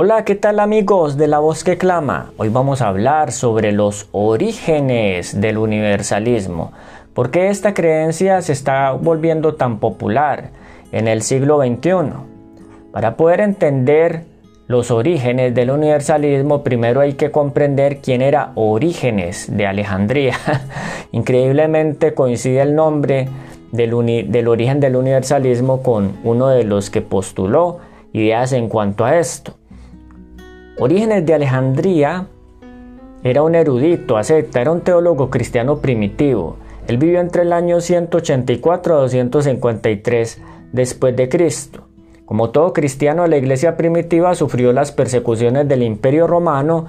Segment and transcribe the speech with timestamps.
[0.00, 2.30] Hola, ¿qué tal amigos de La Voz que Clama?
[2.36, 6.70] Hoy vamos a hablar sobre los orígenes del universalismo.
[7.14, 10.52] ¿Por qué esta creencia se está volviendo tan popular
[10.92, 12.12] en el siglo XXI?
[12.92, 14.22] Para poder entender
[14.68, 20.34] los orígenes del universalismo, primero hay que comprender quién era Orígenes de Alejandría.
[21.10, 23.28] Increíblemente coincide el nombre
[23.72, 23.90] del,
[24.30, 27.78] del origen del universalismo con uno de los que postuló
[28.12, 29.57] ideas en cuanto a esto.
[30.80, 32.28] Orígenes de Alejandría
[33.24, 36.56] era un erudito, acepta, era un teólogo cristiano primitivo.
[36.86, 40.40] Él vivió entre el año 184 a 253
[40.72, 41.82] después de Cristo.
[42.24, 46.86] Como todo cristiano, la iglesia primitiva sufrió las persecuciones del Imperio Romano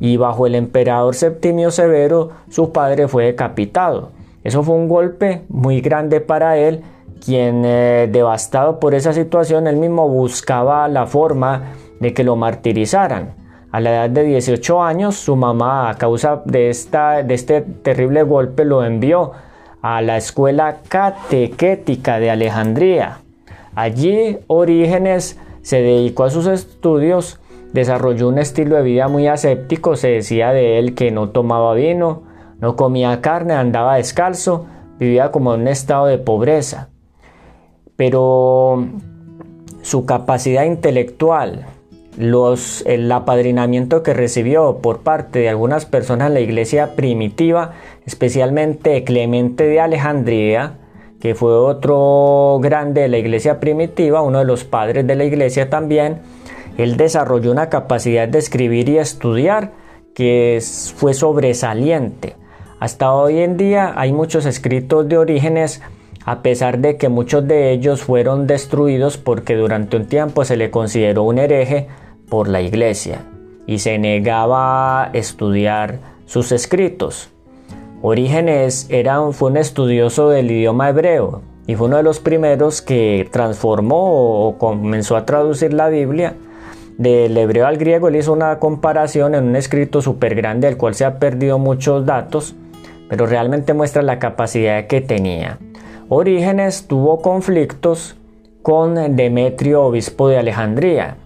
[0.00, 4.10] y bajo el emperador Septimio Severo su padre fue decapitado.
[4.42, 6.82] Eso fue un golpe muy grande para él,
[7.24, 13.34] quien eh, devastado por esa situación, él mismo buscaba la forma de que lo martirizaran.
[13.70, 18.24] A la edad de 18 años, su mamá, a causa de, esta, de este terrible
[18.24, 19.32] golpe, lo envió
[19.80, 23.18] a la escuela catequética de Alejandría.
[23.76, 27.38] Allí Orígenes se dedicó a sus estudios,
[27.72, 32.24] desarrolló un estilo de vida muy aséptico, se decía de él que no tomaba vino,
[32.58, 34.66] no comía carne, andaba descalzo,
[34.98, 36.88] vivía como en un estado de pobreza.
[37.96, 38.86] Pero
[39.82, 41.66] su capacidad intelectual,
[42.20, 47.72] los, el apadrinamiento que recibió por parte de algunas personas en la iglesia primitiva,
[48.06, 50.78] especialmente Clemente de Alejandría,
[51.20, 55.68] que fue otro grande de la iglesia primitiva, uno de los padres de la iglesia
[55.68, 56.20] también,
[56.78, 59.72] él desarrolló una capacidad de escribir y estudiar
[60.14, 60.60] que
[60.96, 62.36] fue sobresaliente.
[62.78, 65.82] Hasta hoy en día hay muchos escritos de orígenes
[66.24, 70.70] a pesar de que muchos de ellos fueron destruidos porque durante un tiempo se le
[70.70, 71.88] consideró un hereje
[72.30, 73.26] por la iglesia
[73.66, 77.30] y se negaba a estudiar sus escritos.
[78.02, 83.28] Orígenes era, fue un estudioso del idioma hebreo y fue uno de los primeros que
[83.30, 86.34] transformó o comenzó a traducir la Biblia
[86.96, 88.08] del hebreo al griego.
[88.08, 92.06] Él hizo una comparación en un escrito súper grande del cual se ha perdido muchos
[92.06, 92.54] datos,
[93.08, 95.58] pero realmente muestra la capacidad que tenía.
[96.08, 98.16] Orígenes tuvo conflictos
[98.62, 101.16] con Demetrio, obispo de Alejandría,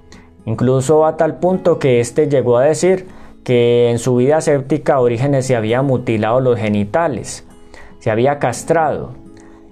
[0.47, 3.07] incluso a tal punto que éste llegó a decir
[3.43, 7.47] que en su vida séptica Orígenes se había mutilado los genitales,
[7.99, 9.13] se había castrado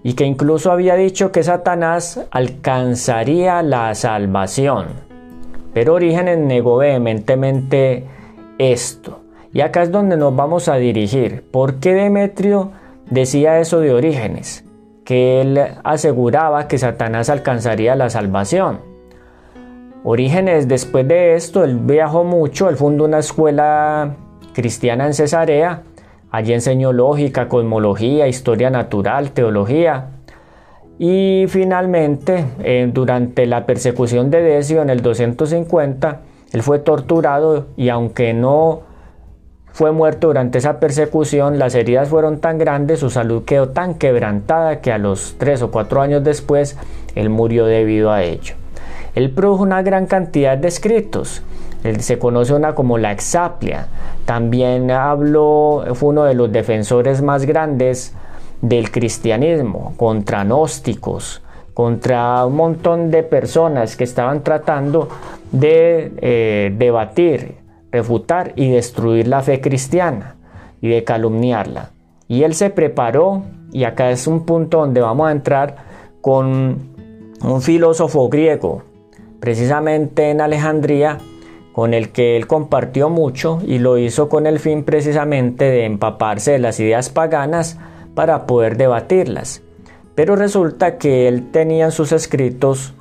[0.03, 4.89] y que incluso había dicho que Satanás alcanzaría la salvación.
[5.73, 8.07] Pero Orígenes negó vehementemente
[8.59, 9.21] esto.
[9.55, 11.45] Y acá es donde nos vamos a dirigir.
[11.51, 12.73] ¿Por qué Demetrio
[13.09, 14.65] decía eso de Orígenes?
[15.05, 18.81] que él aseguraba que Satanás alcanzaría la salvación.
[20.05, 24.17] Orígenes, después de esto, él viajó mucho, él fundó una escuela
[24.53, 25.83] cristiana en Cesarea,
[26.33, 30.09] allí enseñó lógica, cosmología, historia natural, teología.
[30.99, 36.21] Y finalmente, eh, durante la persecución de Decio en el 250,
[36.53, 38.83] él fue torturado y aunque no
[39.73, 44.81] fue muerto durante esa persecución, las heridas fueron tan grandes, su salud quedó tan quebrantada
[44.81, 46.77] que a los tres o cuatro años después
[47.15, 48.62] él murió debido a ello.
[49.15, 51.43] Él produjo una gran cantidad de escritos.
[51.85, 53.89] Él se conoce una como la Exaplia.
[54.25, 58.15] También habló, fue uno de los defensores más grandes
[58.61, 61.43] del cristianismo contra gnósticos,
[61.75, 65.09] contra un montón de personas que estaban tratando
[65.51, 67.63] de eh, debatir
[67.93, 70.37] refutar y destruir la fe cristiana
[70.81, 71.91] y de calumniarla.
[72.27, 75.77] Y él se preparó, y acá es un punto donde vamos a entrar
[76.23, 76.91] con
[77.43, 78.83] un filósofo griego,
[79.43, 81.19] precisamente en Alejandría,
[81.73, 86.53] con el que él compartió mucho y lo hizo con el fin precisamente de empaparse
[86.53, 87.77] de las ideas paganas
[88.15, 89.61] para poder debatirlas.
[90.15, 92.95] Pero resulta que él tenía en sus escritos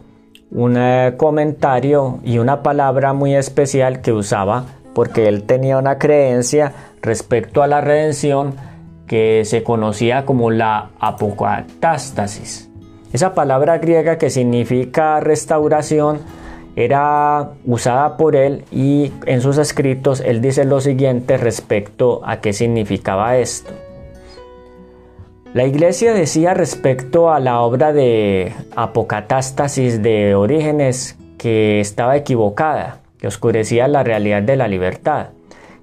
[0.50, 4.66] un eh, comentario y una palabra muy especial que usaba
[4.96, 6.74] porque él tenía una creencia
[7.04, 8.56] respecto a la redención
[9.06, 12.71] que se conocía como la apocatástasis.
[13.13, 16.19] Esa palabra griega que significa restauración
[16.75, 22.54] era usada por él y en sus escritos él dice lo siguiente respecto a qué
[22.54, 23.72] significaba esto.
[25.54, 33.28] La iglesia decía respecto a la obra de apocatástasis de Orígenes que estaba equivocada que
[33.28, 35.28] oscurecía la realidad de la libertad.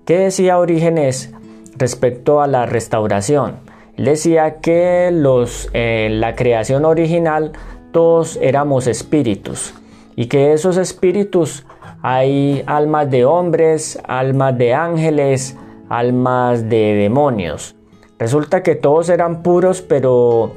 [0.05, 1.33] ¿Qué decía Orígenes
[1.77, 3.68] respecto a la restauración?
[3.99, 7.53] Decía que los, en la creación original
[7.91, 9.75] todos éramos espíritus
[10.15, 11.67] y que esos espíritus
[12.01, 15.57] hay almas de hombres, almas de ángeles,
[15.89, 17.75] almas de demonios.
[18.21, 20.53] Resulta que todos eran puros, pero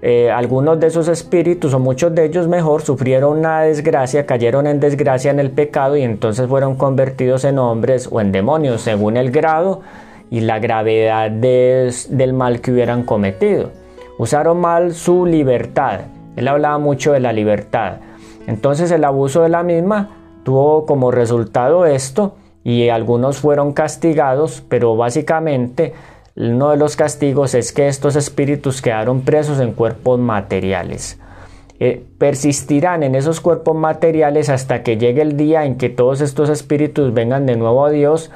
[0.00, 4.80] eh, algunos de esos espíritus, o muchos de ellos mejor, sufrieron una desgracia, cayeron en
[4.80, 9.30] desgracia en el pecado y entonces fueron convertidos en hombres o en demonios, según el
[9.30, 9.82] grado
[10.30, 13.70] y la gravedad del mal que hubieran cometido.
[14.18, 16.00] Usaron mal su libertad.
[16.36, 17.98] Él hablaba mucho de la libertad.
[18.46, 20.10] Entonces el abuso de la misma
[20.44, 25.94] tuvo como resultado esto y algunos fueron castigados, pero básicamente
[26.36, 31.18] uno de los castigos es que estos espíritus quedaron presos en cuerpos materiales.
[31.78, 36.48] Eh, persistirán en esos cuerpos materiales hasta que llegue el día en que todos estos
[36.48, 38.30] espíritus vengan de nuevo a Dios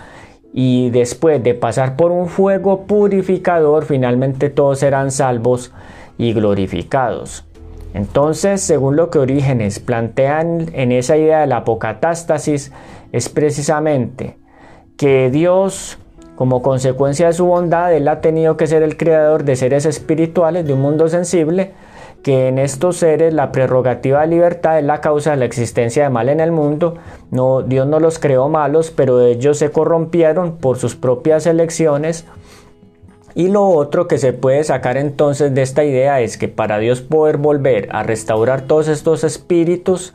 [0.53, 5.73] y después de pasar por un fuego purificador, finalmente todos serán salvos
[6.19, 7.45] y glorificados.
[7.95, 12.73] Entonces, según lo que Orígenes plantean en esa idea de la apocatástasis,
[13.13, 14.39] es precisamente
[14.97, 15.99] que Dios
[16.41, 20.67] como consecuencia de su bondad, Él ha tenido que ser el creador de seres espirituales,
[20.67, 21.73] de un mundo sensible,
[22.23, 26.11] que en estos seres la prerrogativa de libertad es la causa de la existencia de
[26.11, 26.95] mal en el mundo.
[27.31, 32.27] No, Dios no los creó malos, pero ellos se corrompieron por sus propias elecciones.
[33.35, 37.01] Y lo otro que se puede sacar entonces de esta idea es que para Dios
[37.01, 40.13] poder volver a restaurar todos estos espíritus,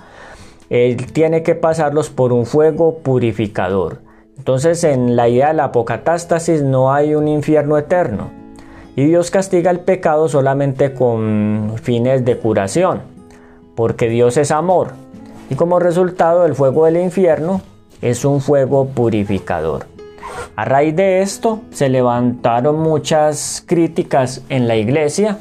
[0.69, 4.01] Él tiene que pasarlos por un fuego purificador.
[4.37, 8.44] Entonces en la idea de la apocatástasis no hay un infierno eterno.
[8.95, 13.01] Y Dios castiga el pecado solamente con fines de curación,
[13.75, 14.93] porque Dios es amor.
[15.49, 17.61] Y como resultado el fuego del infierno
[18.01, 19.87] es un fuego purificador.
[20.55, 25.37] A raíz de esto se levantaron muchas críticas en la iglesia,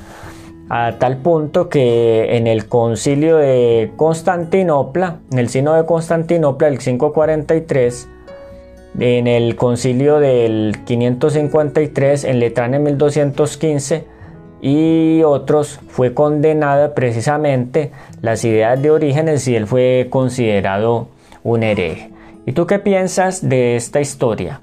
[0.68, 6.78] a tal punto que en el concilio de Constantinopla, en el sino de Constantinopla, el
[6.78, 8.08] 543,
[8.98, 14.04] en el concilio del 553, en Letrán en 1215
[14.60, 17.90] y otros, fue condenada precisamente
[18.22, 21.08] las ideas de Orígenes y él fue considerado
[21.42, 22.10] un hereje.
[22.46, 24.60] ¿Y tú qué piensas de esta historia?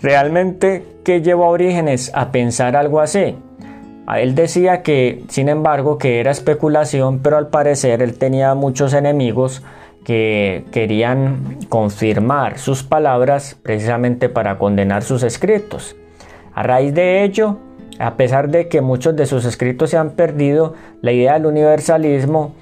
[0.00, 3.36] ¿Realmente qué llevó a Orígenes a pensar algo así?
[4.14, 9.62] Él decía que, sin embargo, que era especulación, pero al parecer él tenía muchos enemigos
[10.06, 15.96] que querían confirmar sus palabras precisamente para condenar sus escritos.
[16.54, 17.56] A raíz de ello,
[17.98, 22.54] a pesar de que muchos de sus escritos se han perdido, la idea del universalismo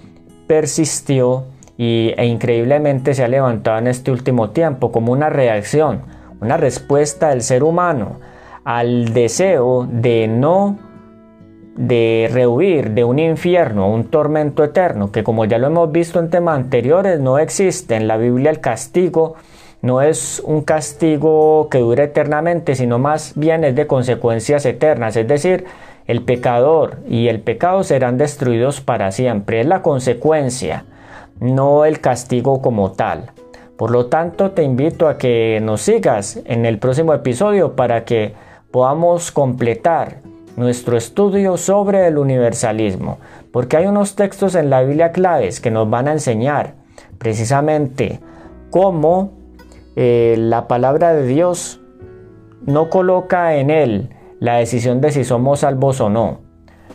[0.46, 1.44] persistió
[1.76, 6.00] y, e increíblemente se ha levantado en este último tiempo como una reacción,
[6.41, 8.20] una respuesta del ser humano
[8.64, 10.79] al deseo de no
[11.76, 16.31] de rehuir de un infierno, un tormento eterno, que como ya lo hemos visto en
[16.31, 17.97] temas anteriores, no existe.
[17.97, 19.35] En la Biblia el castigo
[19.82, 25.17] no es un castigo que dure eternamente, sino más bien es de consecuencias eternas.
[25.17, 25.65] Es decir,
[26.06, 29.61] el pecador y el pecado serán destruidos para siempre.
[29.61, 30.85] Es la consecuencia,
[31.41, 33.32] no el castigo como tal.
[33.77, 38.35] Por lo tanto, te invito a que nos sigas en el próximo episodio para que
[38.70, 40.19] podamos completar
[40.56, 43.19] nuestro estudio sobre el universalismo,
[43.53, 46.75] porque hay unos textos en la Biblia claves que nos van a enseñar
[47.19, 48.20] precisamente
[48.70, 49.32] cómo
[49.96, 51.81] eh, la palabra de Dios
[52.67, 56.41] no coloca en él la decisión de si somos salvos o no,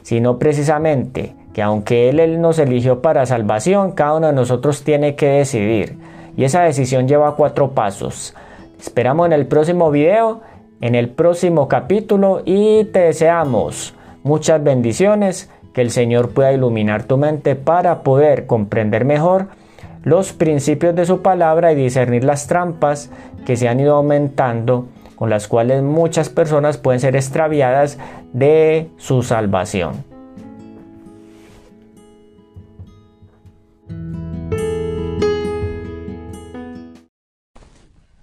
[0.01, 5.15] sino precisamente que aunque él, él nos eligió para salvación, cada uno de nosotros tiene
[5.15, 5.97] que decidir.
[6.37, 8.35] Y esa decisión lleva cuatro pasos.
[8.79, 10.41] Esperamos en el próximo video
[10.81, 13.93] en el próximo capítulo y te deseamos
[14.23, 19.47] muchas bendiciones, que el Señor pueda iluminar tu mente para poder comprender mejor
[20.03, 23.11] los principios de su palabra y discernir las trampas
[23.45, 27.99] que se han ido aumentando con las cuales muchas personas pueden ser extraviadas
[28.33, 30.05] de su salvación.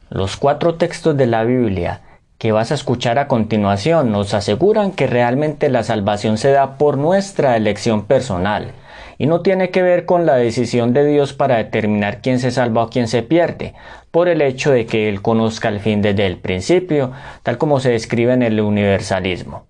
[0.09, 2.01] Los cuatro textos de la Biblia
[2.47, 6.97] que vas a escuchar a continuación nos aseguran que realmente la salvación se da por
[6.97, 8.71] nuestra elección personal
[9.19, 12.85] y no tiene que ver con la decisión de Dios para determinar quién se salva
[12.85, 13.75] o quién se pierde,
[14.13, 17.11] por el hecho de que Él conozca el fin desde el principio,
[17.43, 19.67] tal como se describe en el universalismo.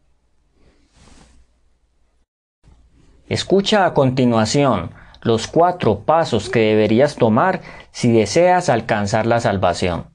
[3.31, 4.91] Escucha a continuación
[5.23, 10.15] los cuatro pasos que deberías tomar si deseas alcanzar la salvación.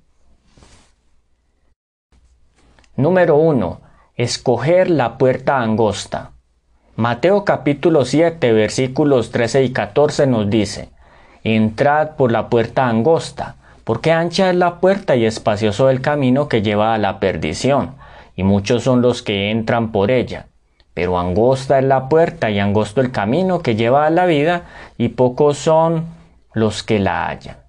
[3.01, 3.81] Número 1.
[4.15, 6.33] Escoger la puerta angosta.
[6.95, 10.89] Mateo capítulo 7 versículos 13 y 14 nos dice,
[11.43, 13.55] Entrad por la puerta angosta,
[13.85, 17.95] porque ancha es la puerta y espacioso el camino que lleva a la perdición,
[18.35, 20.45] y muchos son los que entran por ella.
[20.93, 24.65] Pero angosta es la puerta y angosto el camino que lleva a la vida,
[24.99, 26.05] y pocos son
[26.53, 27.60] los que la hallan.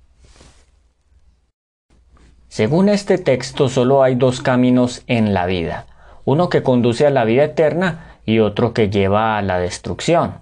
[2.53, 5.87] Según este texto, solo hay dos caminos en la vida,
[6.27, 10.35] uno que conduce a la vida eterna y otro que lleva a la destrucción.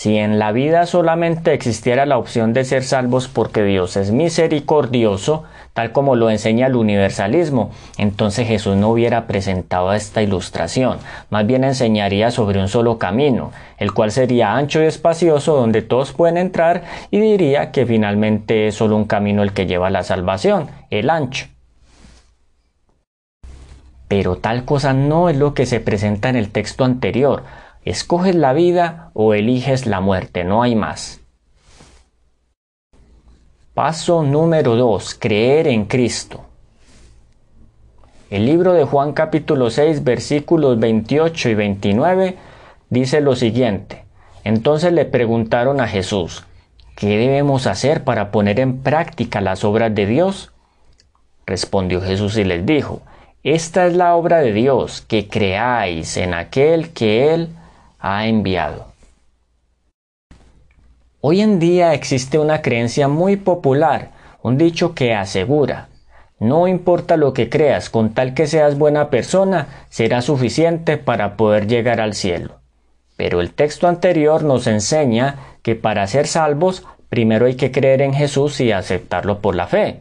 [0.00, 5.44] Si en la vida solamente existiera la opción de ser salvos porque Dios es misericordioso,
[5.74, 10.96] tal como lo enseña el universalismo, entonces Jesús no hubiera presentado esta ilustración,
[11.28, 16.14] más bien enseñaría sobre un solo camino, el cual sería ancho y espacioso donde todos
[16.14, 20.02] pueden entrar y diría que finalmente es solo un camino el que lleva a la
[20.02, 21.48] salvación, el ancho.
[24.08, 27.42] Pero tal cosa no es lo que se presenta en el texto anterior,
[27.84, 31.20] Escoges la vida o eliges la muerte, no hay más.
[33.72, 35.14] Paso número 2.
[35.14, 36.44] Creer en Cristo.
[38.28, 42.36] El libro de Juan capítulo 6 versículos 28 y 29
[42.90, 44.04] dice lo siguiente.
[44.44, 46.44] Entonces le preguntaron a Jesús,
[46.96, 50.52] ¿qué debemos hacer para poner en práctica las obras de Dios?
[51.46, 53.00] Respondió Jesús y les dijo,
[53.42, 57.48] Esta es la obra de Dios, que creáis en aquel que Él
[58.00, 58.86] ha enviado.
[61.20, 64.10] Hoy en día existe una creencia muy popular,
[64.42, 65.90] un dicho que asegura,
[66.40, 71.66] no importa lo que creas, con tal que seas buena persona, será suficiente para poder
[71.66, 72.60] llegar al cielo.
[73.18, 78.14] Pero el texto anterior nos enseña que para ser salvos, primero hay que creer en
[78.14, 80.00] Jesús y aceptarlo por la fe.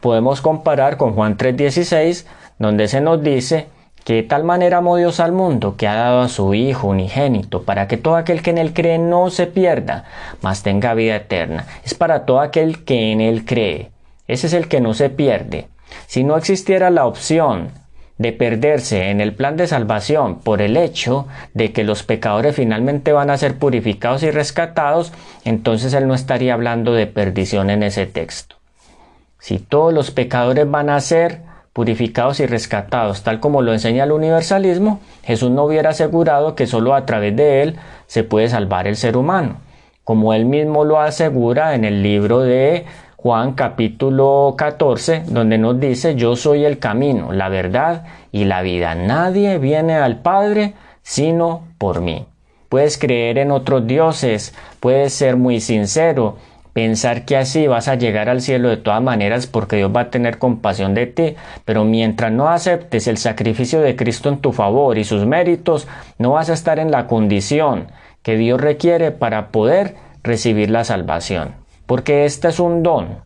[0.00, 2.26] Podemos comparar con Juan 3:16,
[2.58, 3.66] donde se nos dice,
[4.06, 7.64] que de tal manera amó Dios al mundo que ha dado a su Hijo unigénito,
[7.64, 10.04] para que todo aquel que en él cree no se pierda,
[10.42, 11.66] mas tenga vida eterna.
[11.84, 13.90] Es para todo aquel que en él cree.
[14.28, 15.66] Ese es el que no se pierde.
[16.06, 17.70] Si no existiera la opción
[18.16, 23.12] de perderse en el plan de salvación por el hecho de que los pecadores finalmente
[23.12, 25.12] van a ser purificados y rescatados,
[25.44, 28.54] entonces él no estaría hablando de perdición en ese texto.
[29.40, 34.12] Si todos los pecadores van a ser purificados y rescatados, tal como lo enseña el
[34.12, 38.96] universalismo, Jesús no hubiera asegurado que sólo a través de él se puede salvar el
[38.96, 39.58] ser humano,
[40.02, 46.14] como él mismo lo asegura en el libro de Juan capítulo 14, donde nos dice,
[46.14, 48.94] yo soy el camino, la verdad y la vida.
[48.94, 52.24] Nadie viene al Padre sino por mí.
[52.70, 56.38] Puedes creer en otros dioses, puedes ser muy sincero,
[56.76, 60.10] pensar que así vas a llegar al cielo de todas maneras porque Dios va a
[60.10, 64.98] tener compasión de ti, pero mientras no aceptes el sacrificio de Cristo en tu favor
[64.98, 67.86] y sus méritos, no vas a estar en la condición
[68.22, 71.54] que Dios requiere para poder recibir la salvación,
[71.86, 73.20] porque este es un don.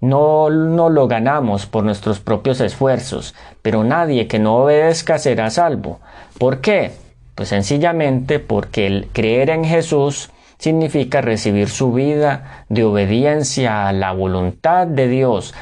[0.00, 6.00] No, no lo ganamos por nuestros propios esfuerzos, pero nadie que no obedezca será salvo.
[6.36, 6.90] ¿Por qué?
[7.36, 14.12] Pues sencillamente porque el creer en Jesús significa recibir su vida de obediencia a la
[14.12, 15.54] voluntad de Dios,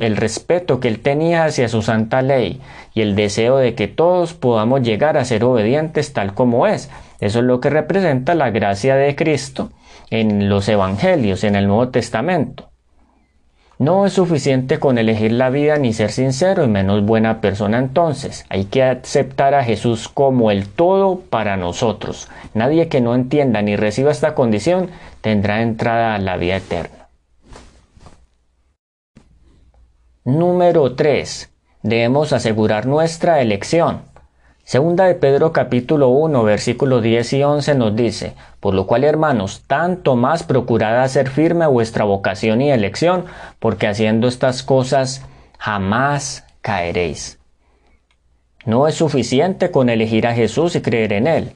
[0.00, 2.60] el respeto que él tenía hacia su santa ley
[2.94, 6.90] y el deseo de que todos podamos llegar a ser obedientes tal como es.
[7.20, 9.70] Eso es lo que representa la gracia de Cristo
[10.10, 12.73] en los evangelios, en el Nuevo Testamento.
[13.78, 18.44] No es suficiente con elegir la vida ni ser sincero y menos buena persona entonces.
[18.48, 22.28] Hay que aceptar a Jesús como el todo para nosotros.
[22.54, 24.90] Nadie que no entienda ni reciba esta condición
[25.20, 27.08] tendrá entrada a la vida eterna.
[30.24, 31.50] Número 3.
[31.82, 34.02] Debemos asegurar nuestra elección.
[34.64, 39.62] Segunda de Pedro capítulo 1 versículos 10 y 11 nos dice, por lo cual hermanos,
[39.66, 43.26] tanto más procurad hacer firme vuestra vocación y elección,
[43.58, 45.22] porque haciendo estas cosas
[45.58, 47.38] jamás caeréis.
[48.64, 51.52] No es suficiente con elegir a Jesús y creer en Él.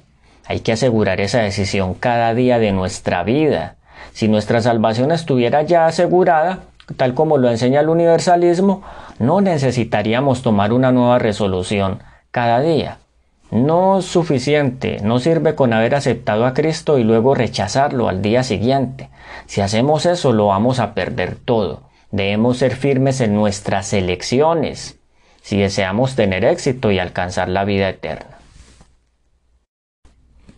[0.46, 3.76] Hay que asegurar esa decisión cada día de nuestra vida.
[4.12, 6.58] Si nuestra salvación estuviera ya asegurada,
[6.98, 8.82] tal como lo enseña el universalismo,
[9.18, 12.00] no necesitaríamos tomar una nueva resolución
[12.38, 12.98] cada día.
[13.50, 18.44] No es suficiente, no sirve con haber aceptado a Cristo y luego rechazarlo al día
[18.44, 19.10] siguiente.
[19.46, 21.82] Si hacemos eso lo vamos a perder todo.
[22.12, 25.00] Debemos ser firmes en nuestras elecciones
[25.42, 28.38] si deseamos tener éxito y alcanzar la vida eterna.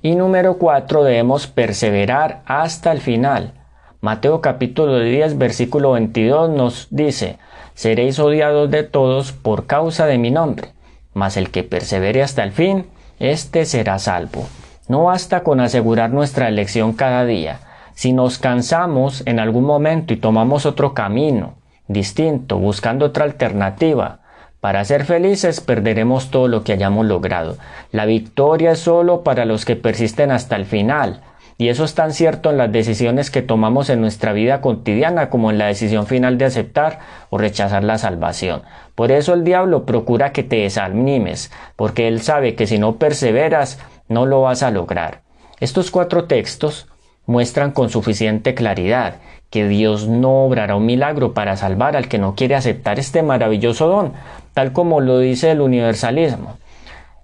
[0.03, 3.55] Y número 4, debemos perseverar hasta el final.
[4.03, 7.39] Mateo capítulo 10 versículo 22 nos dice,
[7.73, 10.75] seréis odiados de todos por causa de mi nombre
[11.15, 12.87] mas el que persevere hasta el fin,
[13.19, 14.47] éste será salvo.
[14.89, 17.61] No basta con asegurar nuestra elección cada día.
[17.95, 21.55] Si nos cansamos en algún momento y tomamos otro camino,
[21.87, 24.21] distinto, buscando otra alternativa.
[24.61, 27.57] Para ser felices perderemos todo lo que hayamos logrado.
[27.93, 31.23] La victoria es solo para los que persisten hasta el final.
[31.61, 35.51] Y eso es tan cierto en las decisiones que tomamos en nuestra vida cotidiana como
[35.51, 38.63] en la decisión final de aceptar o rechazar la salvación.
[38.95, 43.79] Por eso el diablo procura que te desanimes, porque él sabe que si no perseveras
[44.09, 45.21] no lo vas a lograr.
[45.61, 46.89] Estos cuatro textos
[47.27, 49.17] muestran con suficiente claridad
[49.51, 53.87] que Dios no obrará un milagro para salvar al que no quiere aceptar este maravilloso
[53.87, 54.15] don,
[54.55, 56.57] tal como lo dice el universalismo.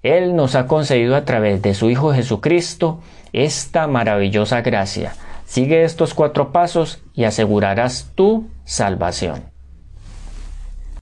[0.03, 3.00] Él nos ha concedido a través de su Hijo Jesucristo
[3.33, 5.15] esta maravillosa gracia.
[5.45, 9.55] Sigue estos cuatro pasos y asegurarás tu salvación.